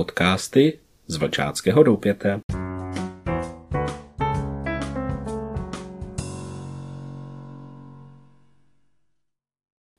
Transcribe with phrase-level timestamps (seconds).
[0.00, 2.40] Podcasty z Vlčáckého doupěte.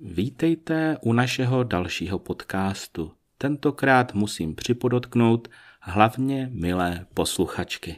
[0.00, 3.12] Vítejte u našeho dalšího podcastu.
[3.38, 5.48] Tentokrát musím připodotknout
[5.80, 7.96] hlavně milé posluchačky.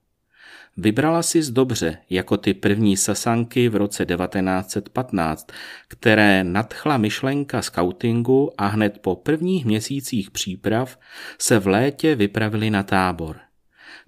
[0.79, 5.47] Vybrala sis dobře, jako ty první sasanky v roce 1915,
[5.87, 10.99] které nadchla myšlenka skautingu a hned po prvních měsících příprav
[11.39, 13.37] se v létě vypravili na tábor.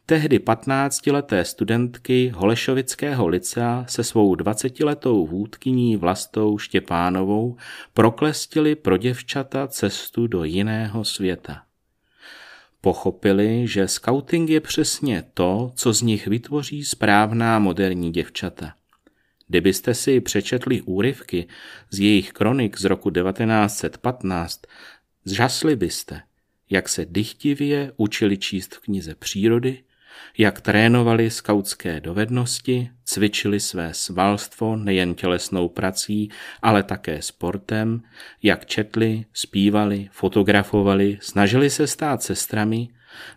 [0.05, 7.57] Tehdy 15-leté studentky Holešovického licea se svou 20-letou vůdkyní Vlastou Štěpánovou
[7.93, 11.68] proklestili pro děvčata cestu do jiného světa.
[12.81, 18.73] Pochopili, že scouting je přesně to, co z nich vytvoří správná moderní děvčata.
[19.47, 21.47] Kdybyste si přečetli úryvky
[21.89, 24.61] z jejich kronik z roku 1915,
[25.25, 26.21] zžasli byste,
[26.69, 29.83] jak se dychtivě učili číst v knize přírody,
[30.37, 36.29] jak trénovali skautské dovednosti, cvičili své svalstvo nejen tělesnou prací,
[36.61, 38.01] ale také sportem,
[38.43, 42.89] jak četli, zpívali, fotografovali, snažili se stát sestrami,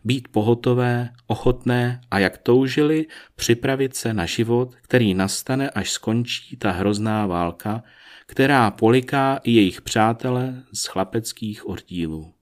[0.05, 6.71] být pohotové, ochotné a jak toužili připravit se na život, který nastane, až skončí ta
[6.71, 7.83] hrozná válka,
[8.27, 12.35] která poliká i jejich přátele z chlapeckých oddílů.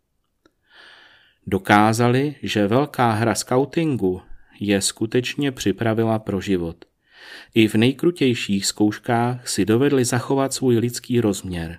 [1.47, 4.22] Dokázali, že velká hra skautingu
[4.60, 6.84] je skutečně připravila pro život.
[7.54, 11.78] I v nejkrutějších zkouškách si dovedli zachovat svůj lidský rozměr.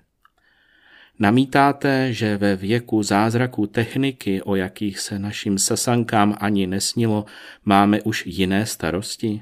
[1.20, 7.26] Namítáte, že ve věku zázraku techniky, o jakých se našim sasankám ani nesnilo,
[7.66, 9.42] máme už jiné starosti?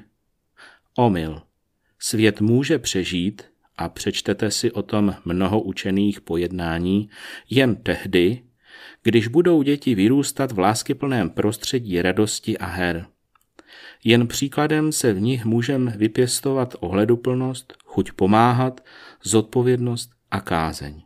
[0.96, 1.42] Omyl.
[1.98, 3.42] Svět může přežít,
[3.76, 7.10] a přečtete si o tom mnoho učených pojednání,
[7.50, 8.42] jen tehdy,
[9.02, 13.06] když budou děti vyrůstat v láskyplném prostředí radosti a her.
[14.04, 18.84] Jen příkladem se v nich můžeme vypěstovat ohleduplnost, chuť pomáhat,
[19.22, 21.02] zodpovědnost a kázeň.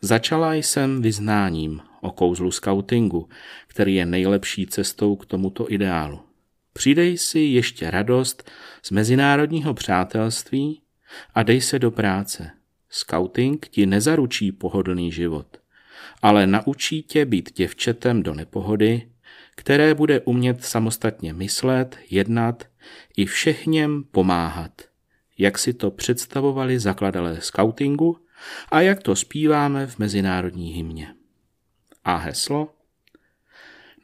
[0.00, 3.28] Začala jsem vyznáním o kouzlu skautingu,
[3.66, 6.20] který je nejlepší cestou k tomuto ideálu.
[6.72, 8.50] Přidej si ještě radost
[8.82, 10.82] z mezinárodního přátelství
[11.34, 12.50] a dej se do práce.
[12.90, 15.46] Scouting ti nezaručí pohodlný život,
[16.22, 19.08] ale naučí tě být děvčetem do nepohody,
[19.56, 22.64] které bude umět samostatně myslet, jednat
[23.16, 24.82] i všechněm pomáhat,
[25.38, 28.18] jak si to představovali zakladatelé skautingu
[28.70, 31.14] a jak to zpíváme v mezinárodní hymně.
[32.04, 32.74] A heslo?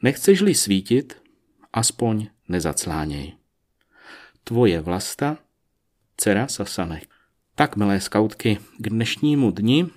[0.01, 1.21] Nechceš-li svítit,
[1.73, 3.33] aspoň nezacláněj.
[4.43, 5.37] Tvoje vlasta,
[6.17, 7.09] dcera Sasanek.
[7.55, 9.87] Tak, milé skautky, k dnešnímu dni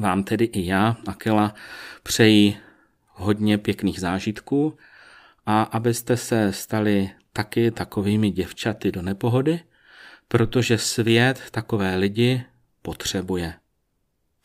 [0.00, 1.54] vám tedy i já, Akela,
[2.02, 2.56] přeji
[3.18, 4.78] hodně pěkných zážitků
[5.46, 9.60] a abyste se stali taky takovými děvčaty do nepohody,
[10.28, 12.44] protože svět takové lidi
[12.82, 13.54] potřebuje.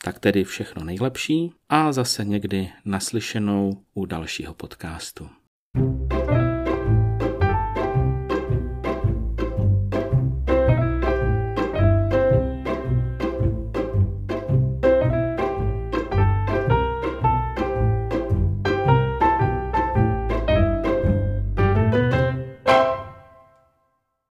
[0.04, 5.28] Tak tedy všechno nejlepší a zase někdy naslyšenou u dalšího podcastu.
[5.74, 6.43] thank you